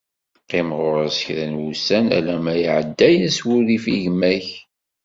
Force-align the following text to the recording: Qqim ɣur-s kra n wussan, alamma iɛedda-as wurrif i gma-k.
Qqim 0.41 0.69
ɣur-s 0.79 1.17
kra 1.25 1.45
n 1.51 1.59
wussan, 1.61 2.05
alamma 2.17 2.53
iɛedda-as 2.61 3.37
wurrif 3.47 3.85
i 3.95 3.97
gma-k. 4.03 4.47